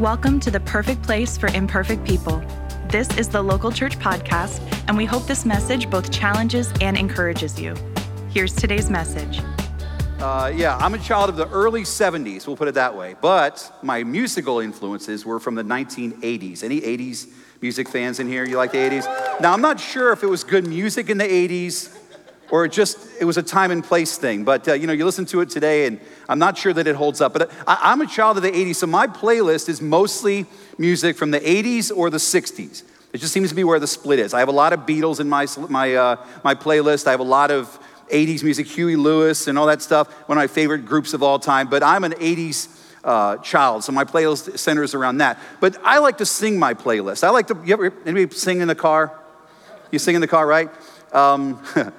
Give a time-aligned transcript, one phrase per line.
[0.00, 2.42] Welcome to the perfect place for imperfect people.
[2.88, 7.60] This is the Local Church Podcast, and we hope this message both challenges and encourages
[7.60, 7.76] you.
[8.28, 9.40] Here's today's message.
[10.18, 13.14] Uh, yeah, I'm a child of the early 70s, we'll put it that way.
[13.20, 16.64] But my musical influences were from the 1980s.
[16.64, 17.28] Any 80s
[17.62, 18.44] music fans in here?
[18.44, 19.40] You like the 80s?
[19.40, 21.96] Now, I'm not sure if it was good music in the 80s
[22.50, 24.44] or it just it was a time and place thing.
[24.44, 26.96] But uh, you know, you listen to it today, and I'm not sure that it
[26.96, 27.32] holds up.
[27.32, 30.46] But I, am a child of the 80s, so my playlist is mostly
[30.78, 32.82] music from the 80s or the 60s.
[33.12, 34.34] It just seems to be where the split is.
[34.34, 37.06] I have a lot of Beatles in my my uh, my playlist.
[37.06, 37.78] I have a lot of
[38.10, 40.12] 80s music, Huey Lewis and all that stuff.
[40.28, 41.68] One of my favorite groups of all time.
[41.68, 42.80] But I'm an 80s.
[43.04, 45.38] Uh, child, so my playlist centers around that.
[45.60, 47.22] But I like to sing my playlist.
[47.22, 47.60] I like to.
[47.62, 49.12] You ever anybody sing in the car?
[49.90, 50.70] You sing in the car, right?
[51.12, 51.62] Um,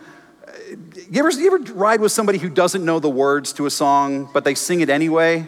[1.10, 4.30] you ever, you ever ride with somebody who doesn't know the words to a song,
[4.34, 5.46] but they sing it anyway?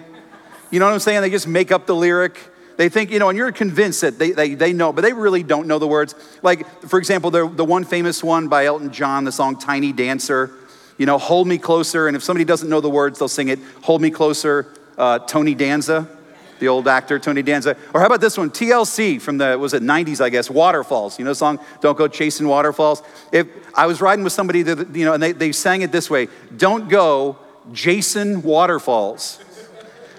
[0.71, 1.21] You know what I'm saying?
[1.21, 2.39] They just make up the lyric.
[2.77, 5.43] They think, you know, and you're convinced that they, they, they know, but they really
[5.43, 6.13] don't know the words.
[6.43, 10.51] Like, for example, the, the one famous one by Elton John, the song Tiny Dancer,
[10.97, 12.07] you know, Hold Me Closer.
[12.07, 15.55] And if somebody doesn't know the words, they'll sing it, Hold Me Closer, uh, Tony
[15.55, 16.16] Danza
[16.59, 17.77] the old actor Tony Danza.
[17.93, 21.19] Or how about this one, TLC from the was it 90s, I guess, Waterfalls.
[21.19, 23.03] You know the song Don't Go Chasing Waterfalls?
[23.31, 26.09] If I was riding with somebody that, you know, and they, they sang it this
[26.09, 27.37] way, Don't go
[27.71, 29.43] Jason Waterfalls.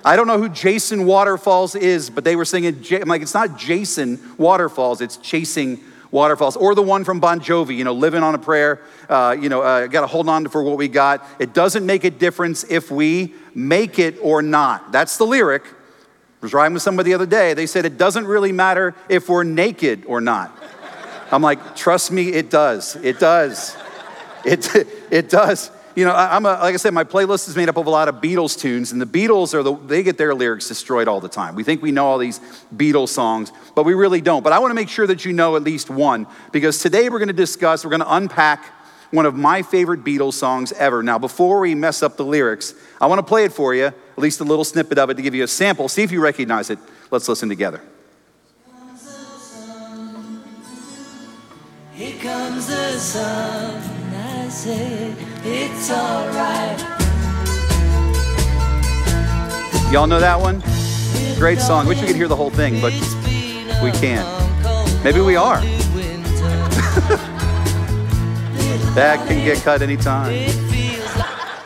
[0.05, 3.59] I don't know who Jason Waterfalls is, but they were singing, I'm like, it's not
[3.59, 5.81] Jason Waterfalls, it's Chasing
[6.11, 6.57] Waterfalls.
[6.57, 9.63] Or the one from Bon Jovi, you know, living on a prayer, uh, you know,
[9.63, 11.27] uh, got to hold on for what we got.
[11.39, 14.93] It doesn't make a difference if we make it or not.
[14.93, 15.65] That's the lyric.
[16.41, 17.55] I was riding with somebody the other day.
[17.55, 20.57] They said it doesn't really matter if we're naked or not.
[21.33, 22.95] I'm like, trust me, it does.
[22.97, 23.77] It does.
[24.45, 24.69] It,
[25.11, 25.73] it does.
[25.97, 28.09] You know, I'm a, like I said, my playlist is made up of a lot
[28.09, 31.29] of Beatles tunes, and the Beatles are the, they get their lyrics destroyed all the
[31.29, 31.57] time.
[31.57, 32.39] We think we know all these
[32.73, 34.45] Beatles songs, but we really don't.
[34.45, 37.19] But I want to make sure that you know at least one, because today we're
[37.19, 38.65] going to discuss, we're going to unpack
[39.11, 41.03] one of my favorite Beatles songs ever.
[41.03, 44.23] Now, before we mess up the lyrics, I want to play it for you, at
[44.23, 45.89] least a little snippet of it to give you a sample.
[45.89, 46.79] See if you recognize it.
[47.13, 47.81] Let's listen together.
[51.93, 53.81] Here comes the sun,
[54.13, 55.15] I say
[55.45, 56.81] it's alright.
[59.93, 60.63] Y'all know that one?
[61.39, 61.87] Great song.
[61.87, 62.93] Wish we could hear the whole thing, but
[63.83, 64.27] we can't.
[65.05, 65.63] Maybe we are.
[68.95, 70.49] That can get cut anytime.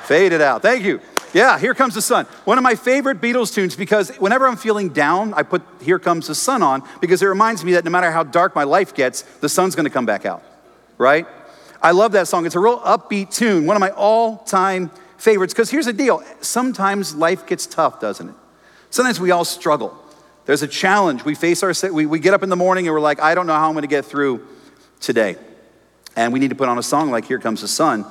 [0.04, 0.60] Fade it out.
[0.60, 1.00] Thank you.
[1.32, 2.26] Yeah, Here Comes the Sun.
[2.44, 6.26] One of my favorite Beatles tunes because whenever I'm feeling down, I put Here Comes
[6.26, 9.22] the Sun on because it reminds me that no matter how dark my life gets,
[9.22, 10.42] the sun's gonna come back out,
[10.98, 11.26] right?
[11.80, 12.44] I love that song.
[12.44, 15.54] It's a real upbeat tune, one of my all time favorites.
[15.54, 18.34] Because here's the deal sometimes life gets tough, doesn't it?
[18.90, 19.98] Sometimes we all struggle.
[20.44, 21.24] There's a challenge.
[21.24, 23.46] We face our, we, we get up in the morning and we're like, I don't
[23.46, 24.46] know how I'm gonna get through
[25.00, 25.36] today.
[26.14, 28.04] And we need to put on a song like Here Comes the Sun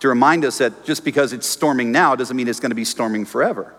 [0.00, 2.84] to remind us that just because it's storming now doesn't mean it's going to be
[2.84, 3.74] storming forever,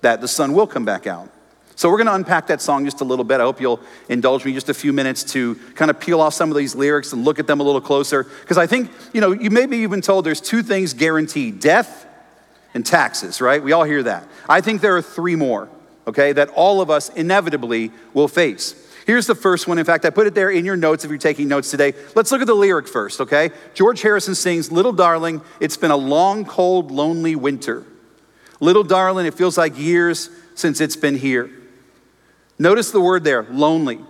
[0.00, 1.30] that the sun will come back out.
[1.76, 3.40] So we're going to unpack that song just a little bit.
[3.40, 6.50] I hope you'll indulge me just a few minutes to kind of peel off some
[6.50, 8.24] of these lyrics and look at them a little closer.
[8.24, 12.06] Because I think, you know, you maybe you've been told there's two things guaranteed death
[12.74, 13.62] and taxes, right?
[13.62, 14.28] We all hear that.
[14.48, 15.68] I think there are three more,
[16.06, 18.72] okay, that all of us inevitably will face.
[19.06, 19.78] Here's the first one.
[19.78, 21.92] In fact, I put it there in your notes if you're taking notes today.
[22.14, 23.50] Let's look at the lyric first, okay?
[23.74, 27.84] George Harrison sings, Little darling, it's been a long, cold, lonely winter.
[28.60, 31.50] Little darling, it feels like years since it's been here.
[32.58, 34.00] Notice the word there, lonely.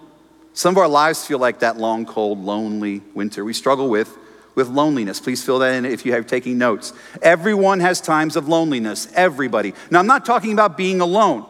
[0.52, 3.44] Some of our lives feel like that long, cold, lonely winter.
[3.44, 4.16] We struggle with,
[4.54, 5.18] with loneliness.
[5.18, 6.92] Please fill that in if you have taking notes.
[7.20, 9.74] Everyone has times of loneliness, everybody.
[9.90, 11.46] Now, I'm not talking about being alone.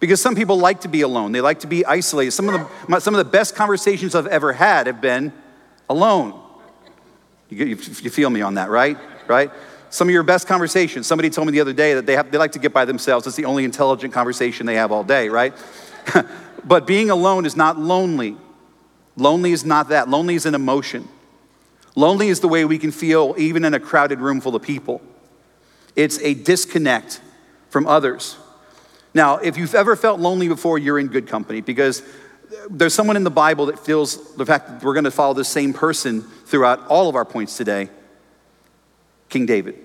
[0.00, 2.32] Because some people like to be alone, they like to be isolated.
[2.32, 5.32] Some of the, some of the best conversations I've ever had have been
[5.90, 6.40] alone.
[7.50, 8.96] You, you, you feel me on that, right?
[9.28, 9.50] Right?
[9.90, 12.38] Some of your best conversations, somebody told me the other day that they, have, they
[12.38, 13.26] like to get by themselves.
[13.26, 15.52] It's the only intelligent conversation they have all day, right?
[16.64, 18.36] but being alone is not lonely.
[19.16, 20.08] Lonely is not that.
[20.08, 21.08] Lonely is an emotion.
[21.94, 25.02] Lonely is the way we can feel even in a crowded room full of people.
[25.96, 27.20] It's a disconnect
[27.68, 28.36] from others.
[29.14, 32.02] Now, if you've ever felt lonely before, you're in good company because
[32.68, 35.44] there's someone in the Bible that feels the fact that we're going to follow the
[35.44, 37.88] same person throughout all of our points today
[39.28, 39.76] King David.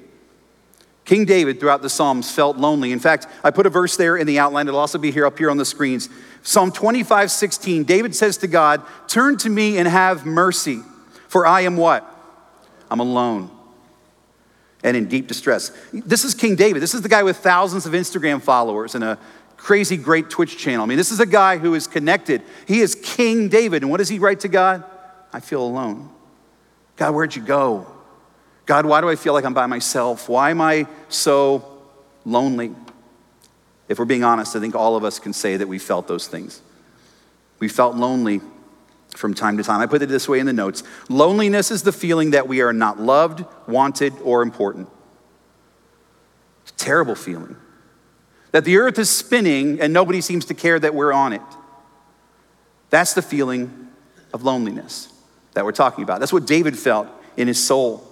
[1.05, 2.91] King David, throughout the Psalms, felt lonely.
[2.91, 4.67] In fact, I put a verse there in the outline.
[4.67, 6.09] It'll also be here up here on the screens.
[6.41, 7.83] Psalm 25, 16.
[7.83, 10.81] David says to God, Turn to me and have mercy,
[11.27, 12.11] for I am what?
[12.89, 13.54] I'm alone
[14.85, 15.71] and in deep distress.
[15.91, 16.81] This is King David.
[16.81, 19.17] This is the guy with thousands of Instagram followers and a
[19.57, 20.83] crazy great Twitch channel.
[20.83, 22.43] I mean, this is a guy who is connected.
[22.67, 23.81] He is King David.
[23.81, 24.83] And what does he write to God?
[25.33, 26.11] I feel alone.
[26.97, 27.87] God, where'd you go?
[28.67, 30.29] God, why do I feel like I'm by myself?
[30.29, 31.81] Why am I so
[32.23, 32.75] lonely?
[33.89, 36.27] If we're being honest, I think all of us can say that we felt those
[36.27, 36.61] things.
[37.57, 38.39] We felt lonely
[39.15, 39.81] from time to time.
[39.81, 42.73] I put it this way in the notes Loneliness is the feeling that we are
[42.73, 44.89] not loved, wanted, or important.
[46.63, 47.55] It's a terrible feeling.
[48.51, 51.41] That the earth is spinning and nobody seems to care that we're on it.
[52.89, 53.89] That's the feeling
[54.33, 55.11] of loneliness
[55.53, 56.19] that we're talking about.
[56.19, 58.07] That's what David felt in his soul.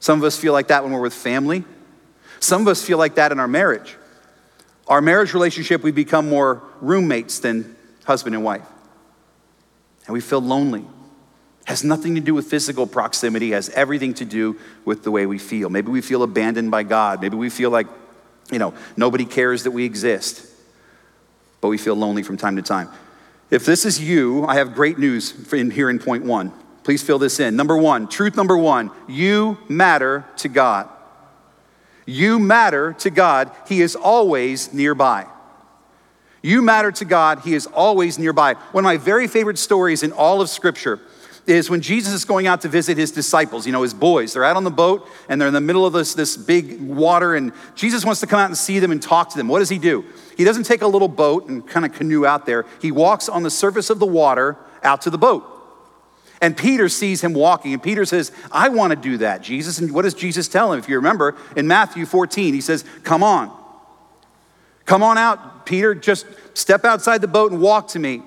[0.00, 1.64] Some of us feel like that when we're with family.
[2.40, 3.96] Some of us feel like that in our marriage.
[4.88, 8.66] Our marriage relationship, we become more roommates than husband and wife.
[10.06, 10.84] And we feel lonely.
[11.64, 15.38] Has nothing to do with physical proximity, has everything to do with the way we
[15.38, 15.70] feel.
[15.70, 17.22] Maybe we feel abandoned by God.
[17.22, 17.86] Maybe we feel like,
[18.50, 20.46] you know, nobody cares that we exist.
[21.60, 22.88] But we feel lonely from time to time.
[23.50, 26.52] If this is you, I have great news in here in point one.
[26.82, 27.54] Please fill this in.
[27.54, 30.88] Number one, truth number one, you matter to God.
[32.06, 33.52] You matter to God.
[33.68, 35.26] He is always nearby.
[36.42, 37.40] You matter to God.
[37.40, 38.54] He is always nearby.
[38.72, 41.00] One of my very favorite stories in all of Scripture
[41.46, 44.32] is when Jesus is going out to visit his disciples, you know, his boys.
[44.32, 47.34] They're out on the boat and they're in the middle of this, this big water,
[47.34, 49.48] and Jesus wants to come out and see them and talk to them.
[49.48, 50.04] What does he do?
[50.36, 52.64] He doesn't take a little boat and kind of canoe out there.
[52.80, 55.48] He walks on the surface of the water out to the boat.
[56.40, 59.78] And Peter sees him walking, and Peter says, I want to do that, Jesus.
[59.78, 60.78] And what does Jesus tell him?
[60.80, 63.61] If you remember in Matthew 14, he says, Come on.
[64.86, 65.94] Come on out, Peter.
[65.94, 68.22] Just step outside the boat and walk to me.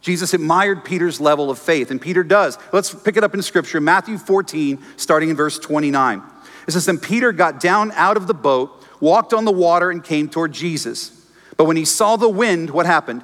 [0.00, 2.56] Jesus admired Peter's level of faith, and Peter does.
[2.72, 6.22] Let's pick it up in scripture, Matthew 14, starting in verse 29.
[6.66, 10.02] It says, Then Peter got down out of the boat, walked on the water, and
[10.02, 11.28] came toward Jesus.
[11.56, 13.22] But when he saw the wind, what happened?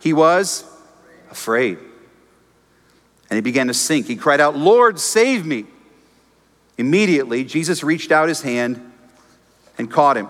[0.00, 0.64] He was
[1.30, 1.78] afraid.
[3.30, 4.06] And he began to sink.
[4.06, 5.64] He cried out, Lord, save me.
[6.76, 8.92] Immediately, Jesus reached out his hand
[9.78, 10.28] and caught him.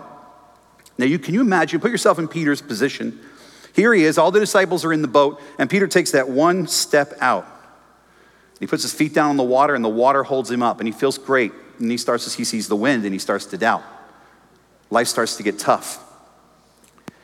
[0.99, 1.79] Now, you, can you imagine?
[1.79, 3.21] Put yourself in Peter's position.
[3.73, 6.67] Here he is, all the disciples are in the boat, and Peter takes that one
[6.67, 7.47] step out.
[8.59, 10.87] He puts his feet down on the water, and the water holds him up, and
[10.87, 11.53] he feels great.
[11.79, 13.81] And he starts to, he sees the wind, and he starts to doubt.
[14.89, 16.03] Life starts to get tough.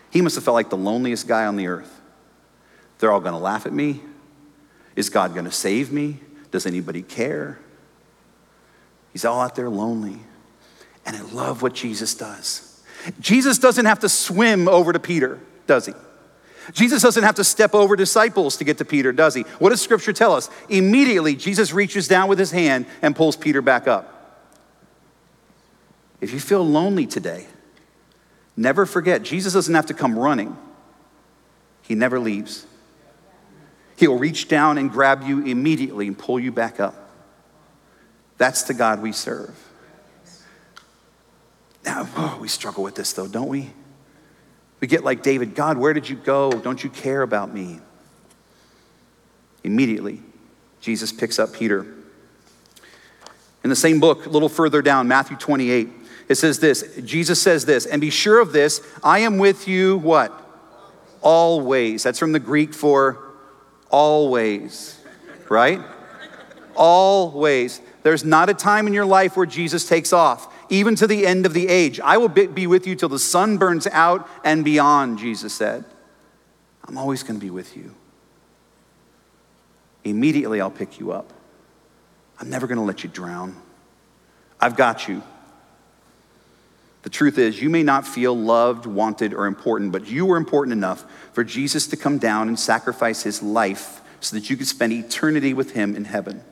[0.10, 2.00] He must have felt like the loneliest guy on the earth.
[3.00, 4.00] They're all going to laugh at me.
[4.96, 6.22] Is God going to save me?
[6.50, 7.60] Does anybody care?
[9.12, 10.20] He's all out there lonely.
[11.06, 12.65] And I love what Jesus does.
[13.20, 15.94] Jesus doesn't have to swim over to Peter, does he?
[16.74, 19.44] Jesus doesn't have to step over disciples to get to Peter, does he?
[19.60, 20.50] What does scripture tell us?
[20.68, 24.12] Immediately, Jesus reaches down with his hand and pulls Peter back up.
[26.22, 27.46] If you feel lonely today,
[28.58, 30.58] Never forget, Jesus doesn't have to come running,
[31.82, 32.66] He never leaves.
[33.98, 36.96] He'll reach down and grab you immediately and pull you back up.
[38.38, 39.58] That's the God we serve.
[42.16, 43.72] Oh, we struggle with this though, don't we?
[44.80, 46.52] We get like David God, where did you go?
[46.52, 47.80] Don't you care about me?
[49.64, 50.22] Immediately,
[50.82, 51.86] Jesus picks up Peter.
[53.64, 55.90] In the same book, a little further down, Matthew 28,
[56.30, 59.98] it says this Jesus says this, and be sure of this, I am with you,
[59.98, 60.42] what?
[61.22, 62.04] Always.
[62.04, 63.26] That's from the Greek for
[63.90, 65.00] always,
[65.50, 65.82] right?
[66.76, 67.82] Always.
[68.04, 71.46] There's not a time in your life where Jesus takes off, even to the end
[71.46, 72.00] of the age.
[72.00, 75.86] I will be with you till the sun burns out and beyond, Jesus said.
[76.88, 77.96] I'm always going to be with you.
[80.04, 81.34] Immediately, I'll pick you up.
[82.40, 83.56] I'm never going to let you drown.
[84.60, 85.24] I've got you.
[87.02, 90.74] The truth is, you may not feel loved, wanted, or important, but you were important
[90.74, 94.92] enough for Jesus to come down and sacrifice his life so that you could spend
[94.92, 96.44] eternity with him in heaven.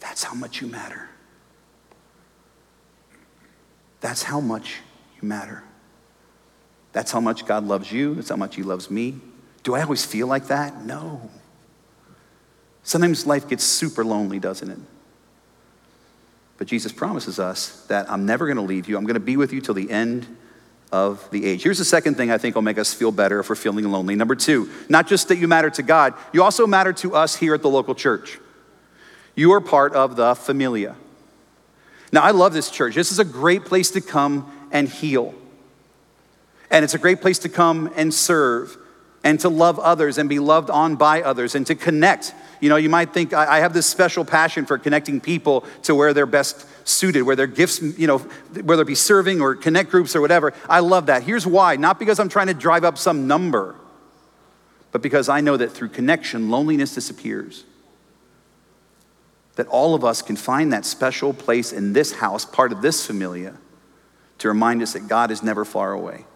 [0.00, 1.08] That's how much you matter.
[4.08, 4.76] That's how much
[5.20, 5.62] you matter.
[6.92, 8.14] That's how much God loves you.
[8.14, 9.20] That's how much he loves me.
[9.64, 10.82] Do I always feel like that?
[10.82, 11.28] No.
[12.82, 14.78] Sometimes life gets super lonely, doesn't it?
[16.56, 18.96] But Jesus promises us that I'm never going to leave you.
[18.96, 20.26] I'm going to be with you till the end
[20.90, 21.62] of the age.
[21.62, 24.14] Here's the second thing I think will make us feel better if we're feeling lonely.
[24.14, 27.52] Number two, not just that you matter to God, you also matter to us here
[27.52, 28.38] at the local church.
[29.34, 30.96] You are part of the familia.
[32.12, 32.94] Now, I love this church.
[32.94, 35.34] This is a great place to come and heal.
[36.70, 38.76] And it's a great place to come and serve
[39.24, 42.34] and to love others and be loved on by others and to connect.
[42.60, 46.12] You know, you might think I have this special passion for connecting people to where
[46.12, 48.18] they're best suited, where their gifts, you know,
[48.62, 50.52] whether it be serving or connect groups or whatever.
[50.68, 51.22] I love that.
[51.22, 53.76] Here's why not because I'm trying to drive up some number,
[54.92, 57.64] but because I know that through connection, loneliness disappears.
[59.58, 63.04] That all of us can find that special place in this house, part of this
[63.04, 63.56] familia,
[64.38, 66.26] to remind us that God is never far away.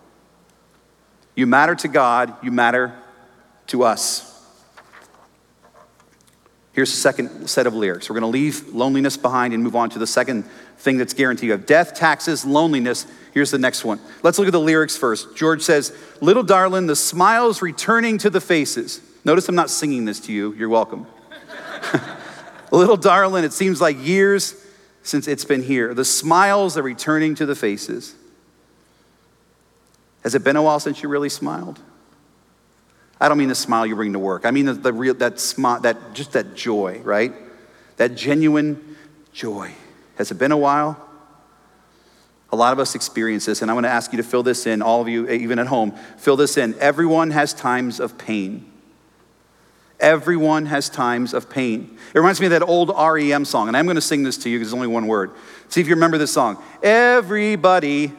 [1.37, 2.99] You matter to God, you matter
[3.69, 4.29] to us.
[6.73, 8.11] Here's the second set of lyrics.
[8.11, 10.43] We're going to leave loneliness behind and move on to the second
[10.79, 11.45] thing that's guaranteed.
[11.45, 13.07] You have death, taxes, loneliness.
[13.33, 14.01] Here's the next one.
[14.25, 15.37] Let's look at the lyrics first.
[15.37, 19.01] George says, Little darling, the smiles returning to the faces.
[19.25, 20.55] Notice I'm not singing this to you.
[20.55, 21.07] You're welcome.
[22.73, 24.57] Little darling, it seems like years
[25.03, 25.93] since it's been here.
[25.93, 28.15] The smiles are returning to the faces.
[30.23, 31.79] Has it been a while since you really smiled?
[33.21, 34.47] I don't mean the smile you bring to work.
[34.47, 37.35] I mean the, the real, that smile, that, just that joy, right?
[37.99, 38.97] That genuine
[39.35, 39.73] joy.
[40.17, 40.99] Has it been a while?
[42.53, 44.67] A lot of us experience this, and I want to ask you to fill this
[44.67, 46.75] in, all of you, even at home, fill this in.
[46.79, 48.72] Everyone has times of pain.
[50.03, 51.97] Everyone has times of pain.
[52.13, 54.51] It reminds me of that old REM song, and I'm going to sing this to
[54.51, 55.31] you because it's only one word.
[55.69, 56.61] See if you remember this song.
[56.83, 58.13] Everybody.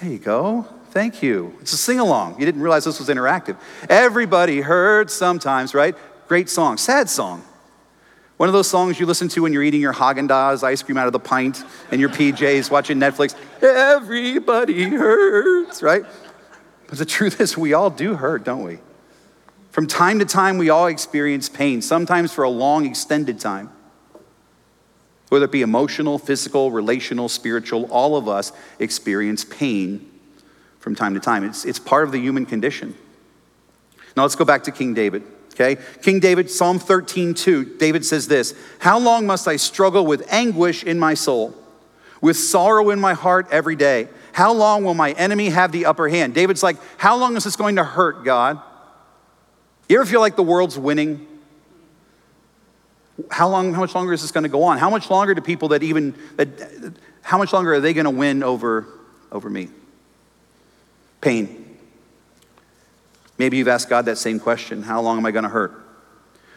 [0.00, 0.66] There you go.
[0.92, 1.54] Thank you.
[1.60, 2.38] It's a sing along.
[2.38, 3.56] You didn't realize this was interactive.
[3.88, 5.96] Everybody heard sometimes, right?
[6.28, 7.44] Great song, sad song.
[8.36, 10.96] One of those songs you listen to when you're eating your Haagen Dazs ice cream
[10.96, 13.34] out of the pint and your PJs watching Netflix.
[13.60, 16.04] Everybody hurts, right?
[16.86, 18.78] But the truth is, we all do hurt, don't we?
[19.70, 23.70] From time to time, we all experience pain, sometimes for a long, extended time.
[25.28, 30.10] Whether it be emotional, physical, relational, spiritual, all of us experience pain
[30.80, 31.44] from time to time.
[31.44, 32.96] It's, it's part of the human condition.
[34.16, 35.22] Now let's go back to King David.
[35.52, 35.80] Okay?
[36.02, 40.82] King David, Psalm 13, 2, David says this How long must I struggle with anguish
[40.82, 41.54] in my soul,
[42.20, 44.08] with sorrow in my heart every day?
[44.32, 46.34] How long will my enemy have the upper hand?
[46.34, 48.60] David's like, How long is this going to hurt, God?
[49.90, 51.26] You ever feel like the world's winning?
[53.28, 54.78] How long, how much longer is this going to go on?
[54.78, 58.10] How much longer do people that even that how much longer are they going to
[58.10, 58.86] win over
[59.32, 59.68] over me?
[61.20, 61.76] Pain.
[63.36, 65.72] Maybe you've asked God that same question How long am I going to hurt?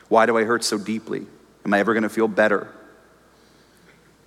[0.09, 1.25] Why do I hurt so deeply?
[1.65, 2.71] Am I ever going to feel better?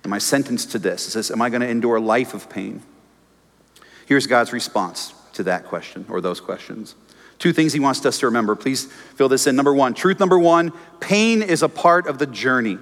[0.03, 1.07] Am I sentenced to this?
[1.07, 2.81] It says, am I going to endure a life of pain?
[4.05, 6.95] Here's God's response to that question or those questions.
[7.39, 8.55] Two things he wants us to remember.
[8.55, 9.55] Please fill this in.
[9.55, 12.77] Number one, truth number one pain is a part of the journey.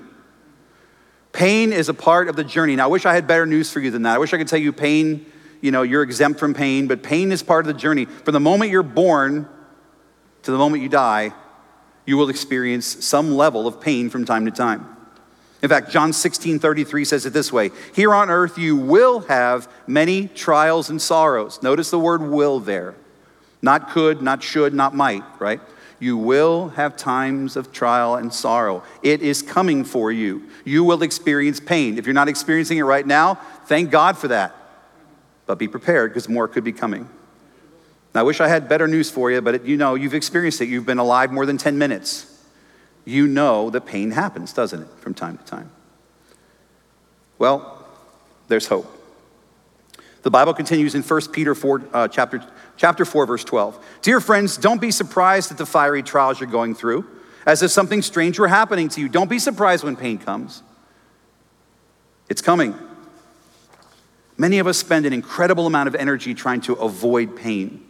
[1.33, 2.77] Pain is a part of the journey.
[2.77, 4.15] Now, I wish I had better news for you than that.
[4.15, 5.25] I wish I could tell you pain
[5.65, 8.05] you know, you're exempt from pain, but pain is part of the journey.
[8.05, 9.47] From the moment you're born
[10.43, 11.33] to the moment you die,
[12.05, 14.95] you will experience some level of pain from time to time.
[15.63, 19.67] In fact, John 16 33 says it this way Here on earth you will have
[19.87, 21.63] many trials and sorrows.
[21.63, 22.93] Notice the word will there.
[23.65, 25.59] Not could, not should, not might, right?
[25.99, 28.83] You will have times of trial and sorrow.
[29.01, 30.47] It is coming for you.
[30.65, 31.97] You will experience pain.
[31.97, 34.55] If you're not experiencing it right now, thank God for that.
[35.47, 37.09] But be prepared because more could be coming.
[38.13, 40.61] Now, I wish I had better news for you, but it, you know, you've experienced
[40.61, 40.69] it.
[40.69, 42.31] You've been alive more than 10 minutes.
[43.03, 45.71] You know that pain happens, doesn't it, from time to time?
[47.39, 47.83] Well,
[48.47, 48.94] there's hope.
[50.25, 52.43] The Bible continues in 1 Peter 4, uh, chapter,
[52.77, 53.85] chapter 4, verse 12.
[54.01, 57.05] Dear friends, don't be surprised at the fiery trials you're going through,
[57.45, 59.07] as if something strange were happening to you.
[59.07, 60.63] Don't be surprised when pain comes.
[62.27, 62.73] It's coming.
[64.35, 67.85] Many of us spend an incredible amount of energy trying to avoid pain.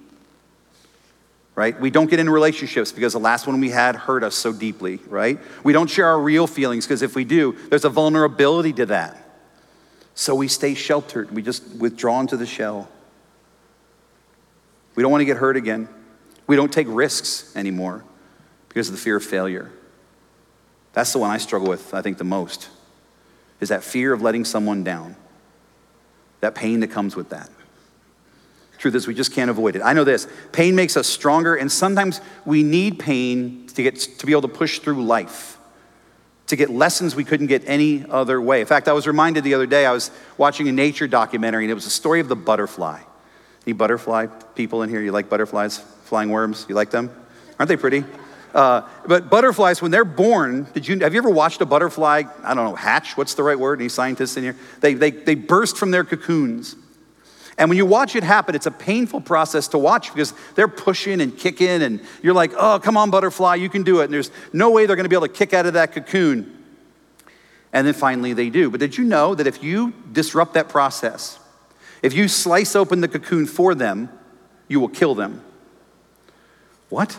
[1.55, 1.79] Right?
[1.79, 4.99] We don't get into relationships because the last one we had hurt us so deeply,
[5.07, 5.39] right?
[5.63, 9.24] We don't share our real feelings because if we do, there's a vulnerability to that.
[10.15, 11.31] So we stay sheltered.
[11.31, 12.89] We just withdraw into the shell.
[14.95, 15.89] We don't want to get hurt again.
[16.47, 18.03] We don't take risks anymore
[18.69, 19.71] because of the fear of failure.
[20.93, 22.69] That's the one I struggle with, I think, the most,
[23.59, 25.17] is that fear of letting someone down
[26.39, 27.49] that pain that comes with that.
[28.77, 29.81] Truth is, we just can't avoid it.
[29.81, 34.25] I know this pain makes us stronger, and sometimes we need pain to, get, to
[34.25, 35.57] be able to push through life,
[36.47, 38.61] to get lessons we couldn't get any other way.
[38.61, 41.71] In fact, I was reminded the other day, I was watching a nature documentary, and
[41.71, 43.01] it was a story of the butterfly.
[43.65, 45.01] Any butterfly people in here?
[45.01, 45.79] You like butterflies?
[45.79, 46.65] Flying worms?
[46.69, 47.09] You like them?
[47.57, 48.03] Aren't they pretty?
[48.53, 52.23] Uh, but butterflies, when they're born, did you have you ever watched a butterfly?
[52.41, 53.17] I don't know, hatch.
[53.17, 53.81] What's the right word?
[53.81, 54.55] Any scientists in here?
[54.79, 56.77] They they they burst from their cocoons,
[57.57, 61.21] And when you watch it happen, it's a painful process to watch because they're pushing
[61.21, 64.05] and kicking, and you're like, oh, come on, butterfly, you can do it.
[64.05, 66.51] And there's no way they're going to be able to kick out of that cocoon.
[67.71, 68.69] And then finally they do.
[68.69, 71.39] But did you know that if you disrupt that process,
[72.01, 74.09] if you slice open the cocoon for them,
[74.67, 75.41] you will kill them?
[76.89, 77.17] What?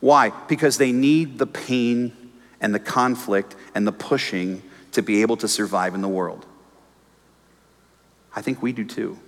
[0.00, 0.30] Why?
[0.48, 2.12] Because they need the pain
[2.60, 4.62] and the conflict and the pushing
[4.92, 6.44] to be able to survive in the world.
[8.34, 9.18] I think we do too.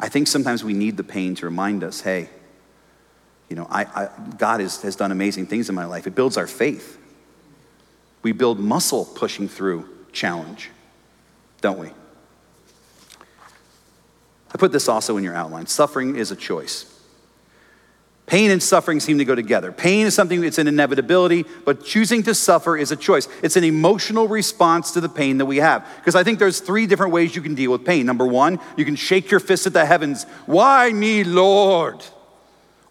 [0.00, 2.28] I think sometimes we need the pain to remind us hey,
[3.48, 4.08] you know, I, I,
[4.38, 6.06] God has, has done amazing things in my life.
[6.06, 6.98] It builds our faith.
[8.22, 10.70] We build muscle pushing through challenge,
[11.60, 11.90] don't we?
[14.54, 15.66] I put this also in your outline.
[15.66, 16.91] Suffering is a choice.
[18.26, 19.72] Pain and suffering seem to go together.
[19.72, 23.28] Pain is something that's an inevitability, but choosing to suffer is a choice.
[23.42, 25.86] It's an emotional response to the pain that we have.
[25.96, 28.06] Because I think there's three different ways you can deal with pain.
[28.06, 32.02] Number one, you can shake your fist at the heavens, Why me, Lord?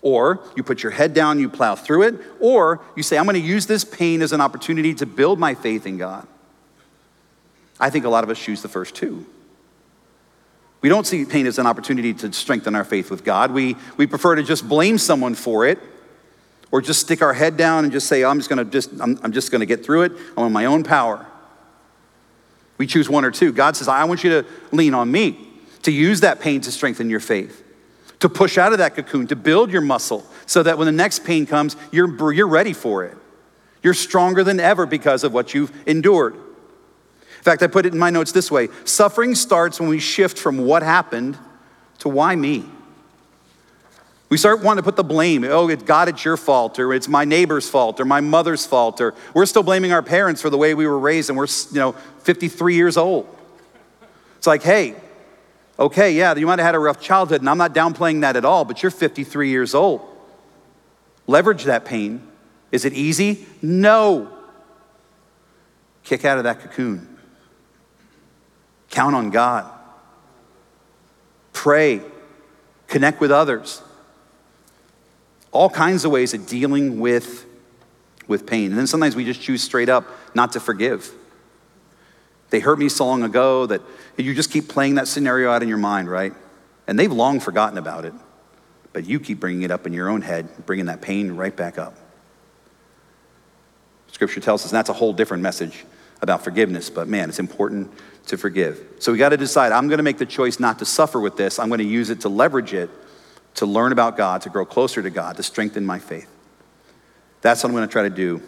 [0.01, 3.35] Or you put your head down, you plow through it, or you say, I'm going
[3.35, 6.27] to use this pain as an opportunity to build my faith in God.
[7.79, 9.25] I think a lot of us choose the first two.
[10.81, 13.51] We don't see pain as an opportunity to strengthen our faith with God.
[13.51, 15.79] We, we prefer to just blame someone for it
[16.71, 19.19] or just stick our head down and just say, I'm just going to just, I'm,
[19.21, 20.13] I'm just to get through it.
[20.35, 21.25] I'm on my own power.
[22.77, 23.51] We choose one or two.
[23.51, 25.38] God says, I want you to lean on me,
[25.83, 27.63] to use that pain to strengthen your faith,
[28.19, 31.23] to push out of that cocoon, to build your muscle so that when the next
[31.23, 33.15] pain comes, you're, you're ready for it.
[33.83, 36.35] You're stronger than ever because of what you've endured.
[37.41, 40.38] In fact, I put it in my notes this way suffering starts when we shift
[40.38, 41.39] from what happened
[41.98, 42.65] to why me.
[44.29, 45.43] We start wanting to put the blame.
[45.43, 49.01] Oh, it's God, it's your fault, or it's my neighbor's fault, or my mother's fault,
[49.01, 51.79] or we're still blaming our parents for the way we were raised, and we're, you
[51.79, 53.27] know, 53 years old.
[54.38, 54.95] It's like, hey,
[55.79, 58.45] okay, yeah, you might have had a rough childhood, and I'm not downplaying that at
[58.45, 60.00] all, but you're 53 years old.
[61.25, 62.25] Leverage that pain.
[62.71, 63.48] Is it easy?
[63.63, 64.31] No.
[66.03, 67.10] Kick out of that cocoon.
[68.91, 69.69] Count on God.
[71.53, 72.01] Pray.
[72.88, 73.81] Connect with others.
[75.51, 77.46] All kinds of ways of dealing with,
[78.27, 78.70] with pain.
[78.70, 81.09] And then sometimes we just choose straight up not to forgive.
[82.51, 83.81] They hurt me so long ago that
[84.18, 86.33] you just keep playing that scenario out in your mind, right?
[86.85, 88.13] And they've long forgotten about it.
[88.92, 91.77] But you keep bringing it up in your own head, bringing that pain right back
[91.77, 91.96] up.
[94.11, 95.85] Scripture tells us and that's a whole different message
[96.22, 97.92] about forgiveness, but man, it's important
[98.27, 98.79] to forgive.
[99.00, 101.36] So we got to decide I'm going to make the choice not to suffer with
[101.36, 101.60] this.
[101.60, 102.90] I'm going to use it to leverage it
[103.55, 106.29] to learn about God, to grow closer to God, to strengthen my faith.
[107.42, 108.42] That's what I'm going to try to do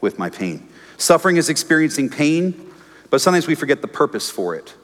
[0.00, 0.68] with my pain.
[0.98, 2.70] Suffering is experiencing pain,
[3.08, 4.74] but sometimes we forget the purpose for it.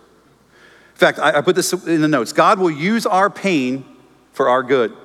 [0.95, 3.85] In fact, I, I put this in the notes God will use our pain
[4.33, 4.97] for our good.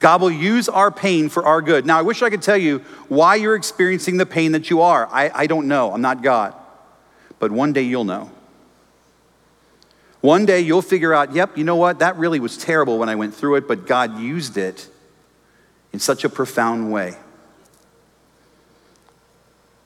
[0.00, 1.86] God will use our pain for our good.
[1.86, 5.06] Now, I wish I could tell you why you're experiencing the pain that you are.
[5.06, 5.92] I, I don't know.
[5.92, 6.54] I'm not God.
[7.38, 8.30] But one day you'll know.
[10.22, 11.98] One day you'll figure out, yep, you know what?
[12.00, 14.88] That really was terrible when I went through it, but God used it
[15.92, 17.16] in such a profound way.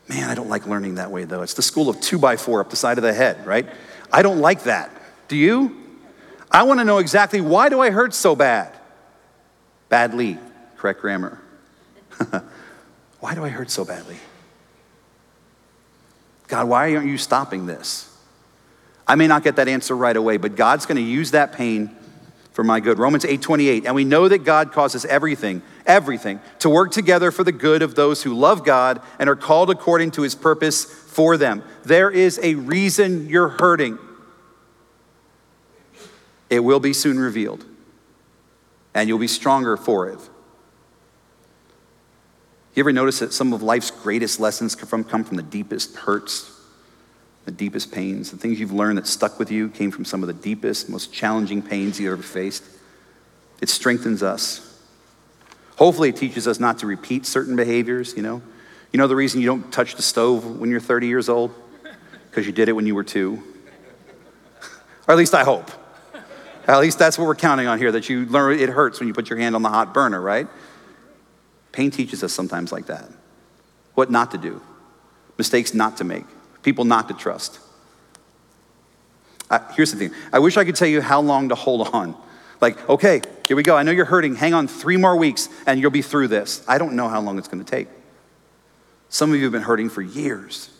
[0.09, 1.43] Man, I don't like learning that way, though.
[1.43, 3.67] It's the school of two by four up the side of the head, right?
[4.13, 4.91] I don't like that.
[5.29, 5.81] Do you?
[6.51, 8.74] I want to know exactly why do I hurt so bad?
[9.95, 10.39] Badly,
[10.77, 11.41] correct grammar.
[13.21, 14.17] why do I hurt so badly?
[16.49, 18.13] God, why aren't you stopping this?
[19.07, 21.95] I may not get that answer right away, but God's going to use that pain
[22.51, 22.99] for my good.
[22.99, 23.87] Romans 8:28.
[23.87, 27.95] And we know that God causes everything, everything to work together for the good of
[27.95, 31.63] those who love God and are called according to his purpose for them.
[31.85, 34.01] There is a reason you're hurting.
[36.51, 37.65] It will be soon revealed
[38.95, 40.19] and you'll be stronger for it.
[42.75, 46.51] You ever notice that some of life's greatest lessons come from, the deepest hurts,
[47.45, 48.31] the deepest pains?
[48.31, 51.13] The things you've learned that stuck with you came from some of the deepest, most
[51.13, 52.65] challenging pains you ever faced.
[53.61, 54.71] It strengthens us.
[55.77, 58.43] Hopefully, it teaches us not to repeat certain behaviors, you know.
[58.93, 61.53] You know the reason you don't touch the stove when you're 30 years old?
[62.31, 63.43] Because you did it when you were two.
[65.07, 65.71] or at least I hope.
[66.67, 69.15] At least that's what we're counting on here, that you learn it hurts when you
[69.15, 70.49] put your hand on the hot burner, right?
[71.73, 73.09] Pain teaches us sometimes like that.
[73.95, 74.63] What not to do,
[75.37, 76.25] mistakes not to make,
[76.63, 77.59] people not to trust.
[79.51, 82.17] Uh, here's the thing I wish I could tell you how long to hold on.
[82.61, 83.77] Like, okay, here we go.
[83.77, 84.37] I know you're hurting.
[84.37, 86.65] Hang on three more weeks and you'll be through this.
[86.67, 87.89] I don't know how long it's going to take.
[89.11, 90.71] Some of you have been hurting for years.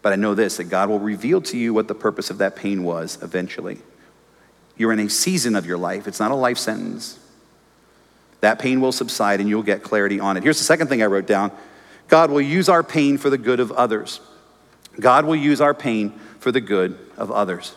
[0.00, 2.56] But I know this that God will reveal to you what the purpose of that
[2.56, 3.78] pain was eventually.
[4.76, 7.18] You're in a season of your life, it's not a life sentence.
[8.40, 10.42] That pain will subside and you'll get clarity on it.
[10.42, 11.52] Here's the second thing I wrote down
[12.08, 14.20] God will use our pain for the good of others.
[15.00, 17.74] God will use our pain for the good of others.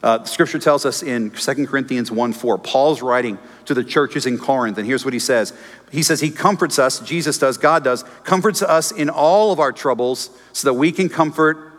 [0.00, 4.38] Uh, scripture tells us in 2 Corinthians 1 4, Paul's writing to the churches in
[4.38, 5.52] Corinth, and here's what he says.
[5.90, 9.72] He says, He comforts us, Jesus does, God does, comforts us in all of our
[9.72, 11.72] troubles so that we can comfort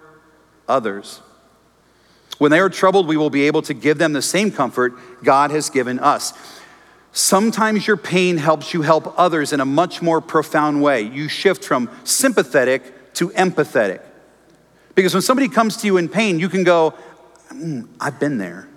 [0.68, 1.22] others.
[2.40, 5.52] When they are troubled, we will be able to give them the same comfort God
[5.52, 6.34] has given us.
[7.12, 11.02] Sometimes your pain helps you help others in a much more profound way.
[11.02, 14.02] You shift from sympathetic to empathetic.
[14.96, 16.94] Because when somebody comes to you in pain, you can go,
[17.52, 18.70] mm, I've been there.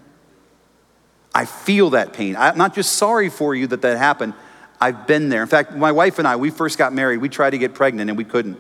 [1.35, 2.37] I feel that pain.
[2.37, 4.35] I'm not just sorry for you that that happened.
[4.81, 5.43] I've been there.
[5.43, 8.11] In fact, my wife and I, we first got married, we tried to get pregnant
[8.11, 8.59] and we couldn't.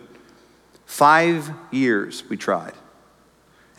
[0.86, 2.74] Five years we tried.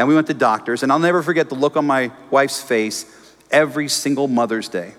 [0.04, 3.06] And we went to doctors, and I'll never forget the look on my wife's face
[3.50, 4.96] every single Mother's Day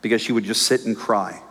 [0.00, 1.42] because she would just sit and cry.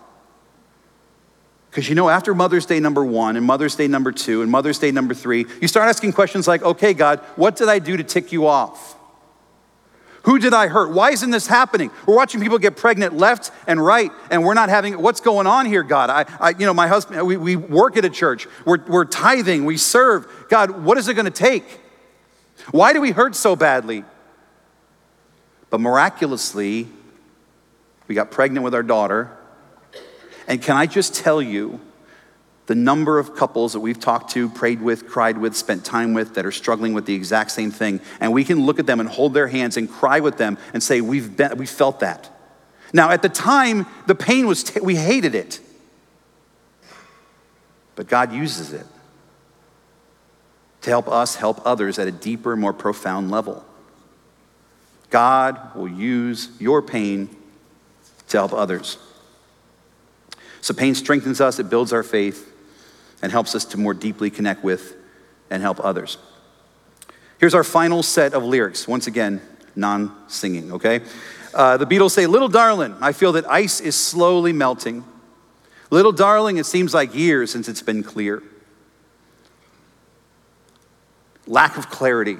[1.70, 4.80] Because you know, after Mother's Day number one, and Mother's Day number two, and Mother's
[4.80, 8.04] Day number three, you start asking questions like, okay, God, what did I do to
[8.04, 8.96] tick you off?
[10.24, 10.92] Who did I hurt?
[10.92, 11.92] Why isn't this happening?
[12.08, 15.66] We're watching people get pregnant left and right, and we're not having, what's going on
[15.66, 16.10] here, God?
[16.10, 19.66] I, I you know, my husband, we, we work at a church, we're, we're tithing,
[19.66, 20.28] we serve.
[20.50, 21.82] God, what is it going to take?
[22.72, 24.06] Why do we hurt so badly?
[25.70, 26.88] But miraculously,
[28.08, 29.30] we got pregnant with our daughter.
[30.48, 31.82] And can I just tell you,
[32.66, 36.36] the number of couples that we've talked to, prayed with, cried with, spent time with
[36.36, 39.10] that are struggling with the exact same thing, and we can look at them and
[39.10, 42.30] hold their hands and cry with them and say, We've, been, we felt that.
[42.94, 45.60] Now, at the time, the pain was, t- we hated it.
[47.96, 48.86] But God uses it
[50.82, 53.66] to help us help others at a deeper, more profound level.
[55.10, 57.30] God will use your pain
[58.30, 58.98] to help others.
[60.62, 62.53] So pain strengthens us, it builds our faith,
[63.24, 64.98] and helps us to more deeply connect with
[65.50, 66.18] and help others.
[67.40, 68.86] Here's our final set of lyrics.
[68.86, 69.42] Once again,
[69.76, 71.00] non singing, okay?
[71.54, 75.06] Uh, the Beatles say, Little darling, I feel that ice is slowly melting.
[75.90, 78.44] Little darling, it seems like years since it's been clear.
[81.48, 82.38] Lack of clarity.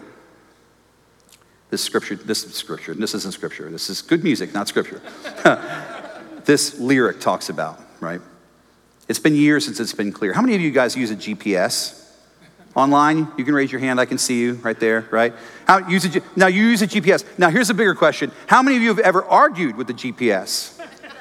[1.70, 3.72] This scripture, this scripture, this isn't scripture.
[3.72, 5.02] This is good music, not scripture.
[6.46, 8.22] this lyric talks about, right?
[9.08, 10.34] It's been years since it's been clear.
[10.34, 12.00] How many of you guys use a GPS?
[12.76, 14.00] Online, you can raise your hand.
[14.00, 15.34] I can see you right there, right?
[15.68, 17.24] How, use a, now, you use a GPS.
[17.38, 20.80] Now, here's a bigger question How many of you have ever argued with the GPS?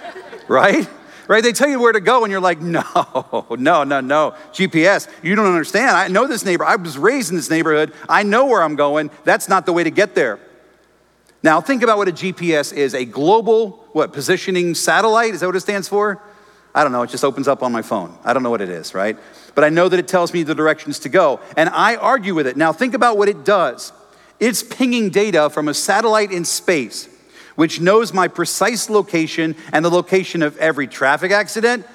[0.49, 0.89] right?
[1.29, 1.43] Right?
[1.43, 2.83] They tell you where to go, and you're like, no,
[3.51, 4.35] no, no, no.
[4.53, 5.91] GPS, you don't understand.
[5.91, 6.65] I know this neighbor.
[6.65, 7.93] I was raised in this neighborhood.
[8.09, 9.11] I know where I'm going.
[9.25, 10.39] That's not the way to get there.
[11.43, 15.35] Now, think about what a GPS is a global, what, positioning satellite?
[15.35, 16.23] Is that what it stands for?
[16.75, 17.03] I don't know.
[17.03, 18.17] It just opens up on my phone.
[18.25, 19.19] I don't know what it is, right?
[19.55, 21.41] But I know that it tells me the directions to go.
[21.57, 22.57] And I argue with it.
[22.57, 23.93] Now, think about what it does
[24.41, 27.09] it's pinging data from a satellite in space
[27.55, 31.87] which knows my precise location and the location of every traffic accident,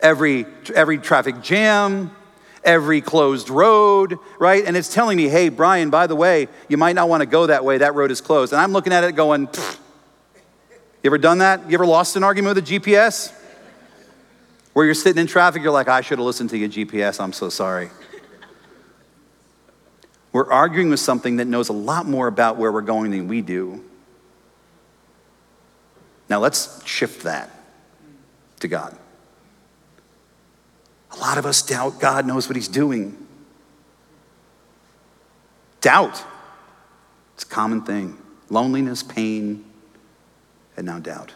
[0.00, 2.14] every, every traffic jam,
[2.64, 4.64] every closed road, right?
[4.64, 7.46] And it's telling me, hey, Brian, by the way, you might not want to go
[7.46, 7.78] that way.
[7.78, 8.52] That road is closed.
[8.52, 9.78] And I'm looking at it going, Pfft.
[11.02, 11.68] you ever done that?
[11.68, 13.32] You ever lost an argument with a GPS?
[14.72, 17.20] Where you're sitting in traffic, you're like, I should have listened to your GPS.
[17.20, 17.90] I'm so sorry.
[20.32, 23.42] We're arguing with something that knows a lot more about where we're going than we
[23.42, 23.84] do.
[26.28, 27.50] Now let's shift that
[28.60, 28.96] to God.
[31.10, 33.26] A lot of us doubt God knows what He's doing.
[35.80, 36.22] Doubt.
[37.34, 38.16] It's a common thing.
[38.48, 39.64] Loneliness, pain,
[40.76, 41.32] and now doubt.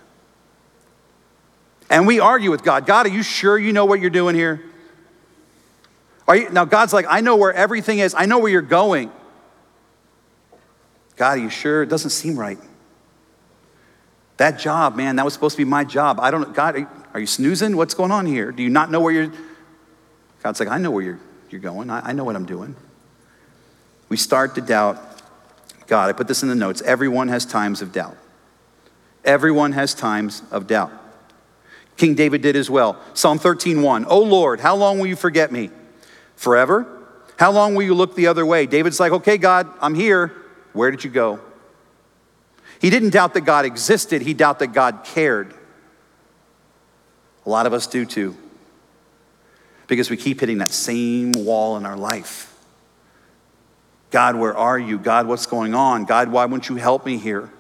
[1.95, 4.61] And we argue with God God, are you sure you know what you're doing here?
[6.27, 9.13] Are you, now, God's like, I know where everything is, I know where you're going.
[11.15, 11.85] God, are you sure?
[11.85, 12.59] It doesn't seem right.
[14.39, 16.19] That job, man, that was supposed to be my job.
[16.19, 16.53] I don't.
[16.53, 17.77] God, are you snoozing?
[17.77, 18.51] What's going on here?
[18.51, 19.33] Do you not know where you're?
[20.43, 21.91] God's like, I know where you're, you're going.
[21.91, 22.75] I, I know what I'm doing.
[24.09, 24.99] We start to doubt
[25.87, 26.09] God.
[26.09, 26.83] I put this in the notes.
[26.83, 28.17] Everyone has times of doubt.
[29.25, 30.91] Everyone has times of doubt.
[31.97, 33.01] King David did as well.
[33.15, 34.05] Psalm 13:1.
[34.09, 35.71] Oh Lord, how long will you forget me?
[36.37, 36.87] Forever?
[37.37, 38.67] How long will you look the other way?
[38.67, 40.33] David's like, okay, God, I'm here.
[40.73, 41.41] Where did you go?
[42.81, 45.55] He didn't doubt that God existed, he doubted that God cared.
[47.47, 48.37] A lot of us do too.
[49.87, 52.51] because we keep hitting that same wall in our life.
[54.11, 54.99] God, where are you?
[54.99, 56.05] God, what's going on?
[56.05, 57.51] God, why won't you help me here?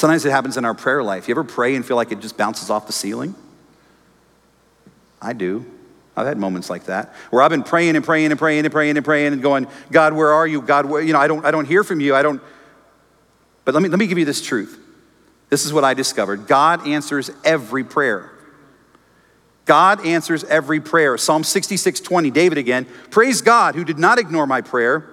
[0.00, 1.28] Sometimes it happens in our prayer life.
[1.28, 3.34] You ever pray and feel like it just bounces off the ceiling?
[5.20, 5.66] I do.
[6.16, 8.96] I've had moments like that where I've been praying and praying and praying and praying
[8.96, 10.62] and praying and going, God, where are you?
[10.62, 12.14] God, where, you know, I don't, I don't hear from you.
[12.14, 12.40] I don't.
[13.66, 14.78] But let me, let me give you this truth.
[15.50, 18.30] This is what I discovered God answers every prayer.
[19.66, 21.18] God answers every prayer.
[21.18, 25.06] Psalm 66 20, David again, praise God who did not ignore my prayer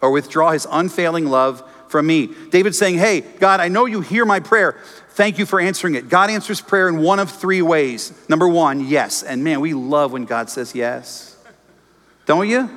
[0.00, 2.28] or withdraw his unfailing love from me.
[2.50, 4.76] David saying, Hey, God, I know you hear my prayer.
[5.10, 6.08] Thank you for answering it.
[6.08, 8.12] God answers prayer in one of three ways.
[8.28, 9.22] Number one, yes.
[9.22, 11.36] And man, we love when God says yes.
[12.26, 12.70] Don't you?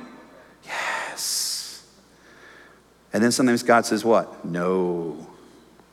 [0.64, 1.86] Yes.
[3.12, 4.44] And then sometimes God says, What?
[4.44, 5.26] No.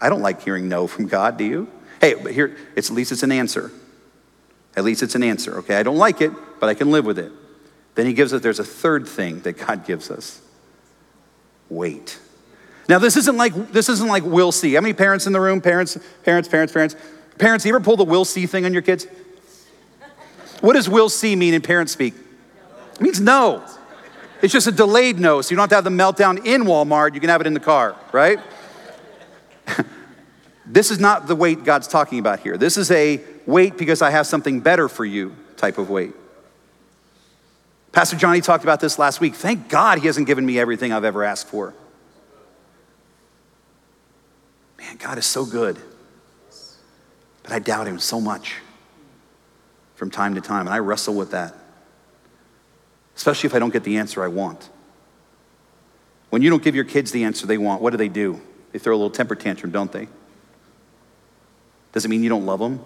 [0.01, 1.71] I don't like hearing no from God, do you?
[1.99, 3.71] Hey, but here, it's, at least it's an answer.
[4.75, 5.75] At least it's an answer, okay?
[5.75, 7.31] I don't like it, but I can live with it.
[7.95, 10.41] Then he gives us, there's a third thing that God gives us
[11.69, 12.17] wait.
[12.89, 14.73] Now, this isn't like this isn't like we'll see.
[14.73, 15.61] How many parents in the room?
[15.61, 16.95] Parents, parents, parents, parents.
[17.37, 19.05] Parents, you ever pull the we'll see thing on your kids?
[20.61, 22.15] What does we'll see mean in parent speak?
[22.95, 23.63] It means no.
[24.41, 25.89] It's just a delayed no, so you don't have to have the
[26.23, 28.39] meltdown in Walmart, you can have it in the car, right?
[30.65, 32.57] this is not the wait God's talking about here.
[32.57, 36.13] This is a wait because I have something better for you type of wait.
[37.91, 39.35] Pastor Johnny talked about this last week.
[39.35, 41.73] Thank God he hasn't given me everything I've ever asked for.
[44.79, 45.77] Man, God is so good.
[47.43, 48.55] But I doubt him so much
[49.95, 51.53] from time to time, and I wrestle with that,
[53.15, 54.69] especially if I don't get the answer I want.
[56.29, 58.39] When you don't give your kids the answer they want, what do they do?
[58.71, 60.07] They throw a little temper tantrum, don't they?
[61.91, 62.79] Does it mean you don't love them?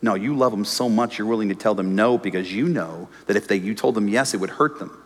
[0.00, 3.08] No, you love them so much you're willing to tell them no because you know
[3.26, 4.96] that if they, you told them yes, it would hurt them.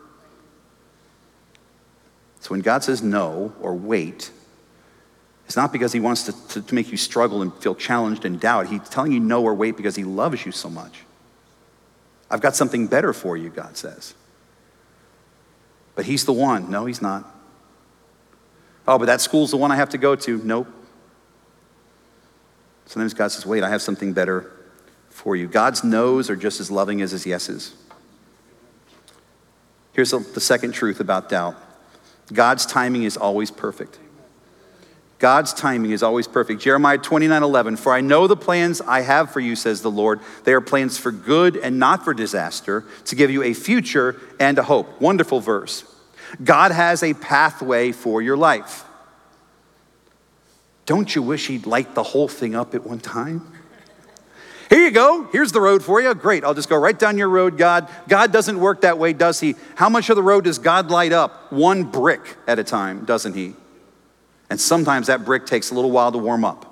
[2.40, 4.30] So when God says no or wait,
[5.52, 8.40] it's not because he wants to, to, to, make you struggle and feel challenged and
[8.40, 8.68] doubt.
[8.68, 11.00] He's telling you no or wait because he loves you so much.
[12.30, 14.14] I've got something better for you, God says.
[15.94, 16.70] But he's the one.
[16.70, 17.30] No, he's not.
[18.88, 20.38] Oh, but that school's the one I have to go to.
[20.42, 20.68] Nope.
[22.86, 24.50] Sometimes God says, wait, I have something better
[25.10, 25.48] for you.
[25.48, 27.74] God's no's are just as loving as his yeses.
[29.92, 31.56] Here's the second truth about doubt
[32.32, 33.98] God's timing is always perfect.
[35.22, 36.60] God's timing is always perfect.
[36.60, 40.18] Jeremiah 29 11, for I know the plans I have for you, says the Lord.
[40.42, 44.58] They are plans for good and not for disaster, to give you a future and
[44.58, 45.00] a hope.
[45.00, 45.84] Wonderful verse.
[46.42, 48.84] God has a pathway for your life.
[50.86, 53.46] Don't you wish He'd light the whole thing up at one time?
[54.70, 55.28] Here you go.
[55.30, 56.12] Here's the road for you.
[56.16, 56.42] Great.
[56.42, 57.88] I'll just go right down your road, God.
[58.08, 59.54] God doesn't work that way, does He?
[59.76, 61.52] How much of the road does God light up?
[61.52, 63.54] One brick at a time, doesn't He?
[64.52, 66.68] And sometimes that brick takes a little while to warm up.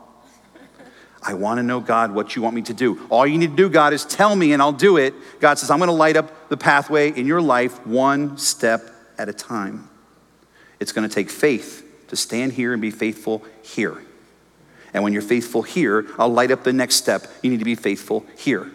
[1.23, 3.07] I want to know, God, what you want me to do.
[3.09, 5.15] All you need to do, God, is tell me and I'll do it.
[5.41, 8.83] God says, I'm going to light up the pathway in your life one step
[9.17, 9.89] at a time.
[10.79, 13.97] It's going to take faith to stand here and be faithful here.
[14.93, 17.29] And when you're faithful here, I'll light up the next step.
[17.43, 18.71] You need to be faithful here.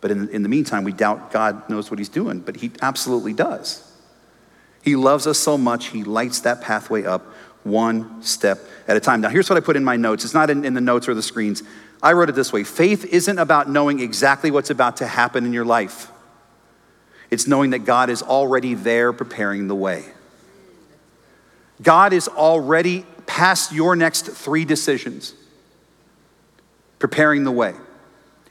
[0.00, 3.32] But in, in the meantime, we doubt God knows what He's doing, but He absolutely
[3.32, 3.91] does.
[4.82, 7.24] He loves us so much, He lights that pathway up
[7.64, 9.20] one step at a time.
[9.20, 10.24] Now, here's what I put in my notes.
[10.24, 11.62] It's not in, in, the notes or the screens.
[12.02, 15.52] I wrote it this way Faith isn't about knowing exactly what's about to happen in
[15.52, 16.10] your life,
[17.30, 20.04] it's knowing that God is already there preparing the way.
[21.80, 25.34] God is already past your next three decisions,
[26.98, 27.74] preparing the way.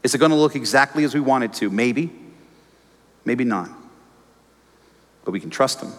[0.04, 1.70] Is it going to look exactly as we want it to?
[1.70, 2.12] Maybe,
[3.24, 3.70] maybe not.
[5.24, 5.91] But we can trust Him.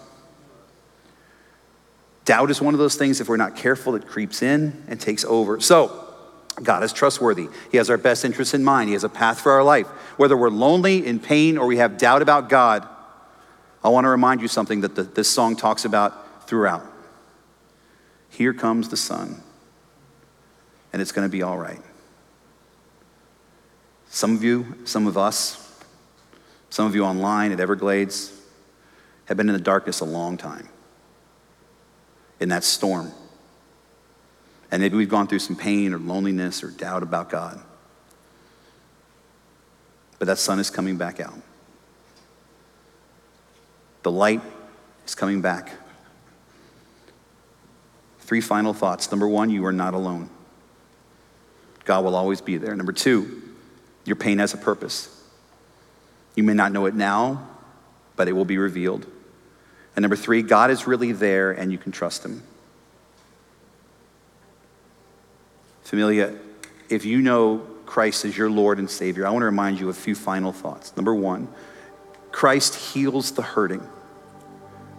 [2.25, 5.25] Doubt is one of those things, if we're not careful, it creeps in and takes
[5.25, 5.61] over.
[5.61, 5.99] So,
[6.63, 7.49] God is trustworthy.
[7.71, 8.89] He has our best interests in mind.
[8.89, 9.87] He has a path for our life.
[10.19, 12.87] Whether we're lonely, in pain, or we have doubt about God,
[13.83, 16.87] I want to remind you something that the, this song talks about throughout.
[18.29, 19.43] Here comes the sun,
[20.93, 21.81] and it's going to be all right.
[24.11, 25.59] Some of you, some of us,
[26.71, 28.33] some of you online at Everglades
[29.25, 30.69] have been in the darkness a long time
[32.43, 33.13] in that storm.
[34.71, 37.61] And maybe we've gone through some pain or loneliness or doubt about God.
[40.19, 41.41] But that sun is coming back out.
[44.03, 44.41] The light
[45.07, 45.71] is coming back.
[48.21, 49.11] Three final thoughts.
[49.13, 50.29] Number one, you are not alone.
[51.85, 52.75] God will always be there.
[52.75, 53.43] Number two,
[54.05, 55.09] Your pain has a purpose.
[56.35, 57.49] You may not know it now,
[58.17, 59.07] but it will be revealed.
[59.95, 62.43] And number three, God is really there and you can trust Him.
[65.83, 66.35] Familia,
[66.89, 69.97] if you know Christ as your Lord and Savior, I want to remind you of
[69.97, 70.97] a few final thoughts.
[70.97, 71.49] Number one,
[72.31, 73.87] Christ heals the hurting.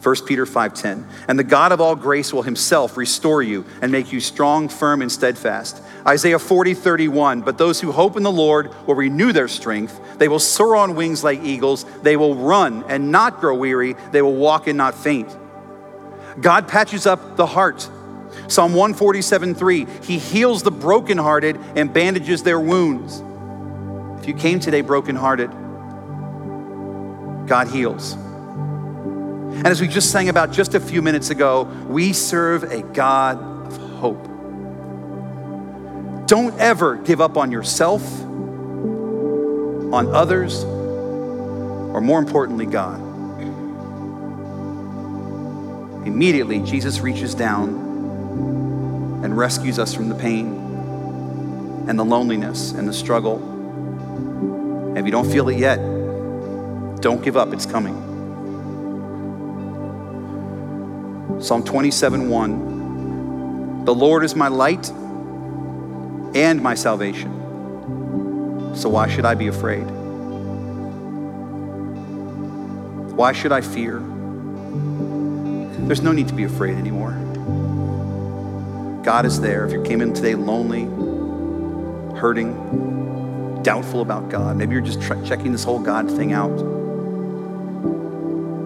[0.03, 1.05] 1 Peter 5:10.
[1.29, 5.01] And the God of all grace will himself restore you and make you strong, firm
[5.01, 5.81] and steadfast.
[6.05, 7.41] Isaiah 40:31.
[7.41, 9.99] But those who hope in the Lord will renew their strength.
[10.17, 11.85] They will soar on wings like eagles.
[12.01, 13.95] They will run and not grow weary.
[14.11, 15.29] They will walk and not faint.
[16.41, 17.87] God patches up the heart.
[18.47, 19.87] Psalm 147:3.
[20.01, 23.23] He heals the brokenhearted and bandages their wounds.
[24.19, 25.49] If you came today brokenhearted,
[27.47, 28.17] God heals.
[29.55, 33.37] And as we just sang about just a few minutes ago, we serve a God
[33.67, 34.27] of hope.
[36.27, 38.01] Don't ever give up on yourself,
[39.93, 42.99] on others, or more importantly, God.
[46.07, 47.69] Immediately, Jesus reaches down
[49.23, 50.47] and rescues us from the pain
[51.87, 53.37] and the loneliness and the struggle.
[54.89, 55.77] And if you don't feel it yet,
[57.01, 58.12] don't give up, it's coming.
[61.41, 63.85] Psalm 27 1.
[63.85, 64.89] The Lord is my light
[66.35, 67.31] and my salvation.
[68.75, 69.83] So why should I be afraid?
[73.13, 73.99] Why should I fear?
[75.87, 77.11] There's no need to be afraid anymore.
[79.03, 79.65] God is there.
[79.65, 80.85] If you came in today lonely,
[82.17, 86.57] hurting, doubtful about God, maybe you're just checking this whole God thing out.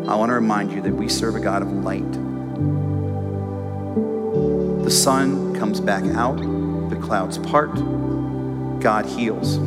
[0.07, 2.26] I want to remind you that we serve a God of light.
[4.83, 6.37] The sun comes back out,
[6.89, 7.73] the clouds part,
[8.79, 9.57] God heals.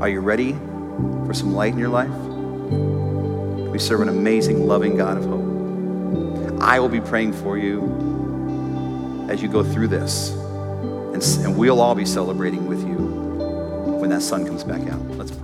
[0.00, 0.52] Are you ready
[1.26, 2.10] for some light in your life?
[3.70, 6.60] We serve an amazing, loving God of hope.
[6.60, 11.94] I will be praying for you as you go through this, and, and we'll all
[11.94, 12.96] be celebrating with you
[13.98, 15.00] when that sun comes back out.
[15.10, 15.43] Let's pray.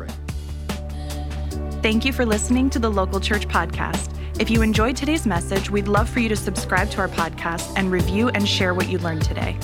[1.82, 4.14] Thank you for listening to the Local Church Podcast.
[4.38, 7.90] If you enjoyed today's message, we'd love for you to subscribe to our podcast and
[7.90, 9.56] review and share what you learned today.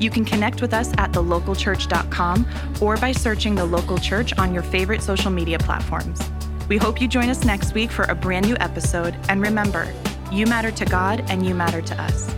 [0.00, 2.48] You can connect with us at thelocalchurch.com
[2.80, 6.20] or by searching the local church on your favorite social media platforms.
[6.68, 9.16] We hope you join us next week for a brand new episode.
[9.28, 9.92] And remember,
[10.32, 12.34] you matter to God and you matter to us.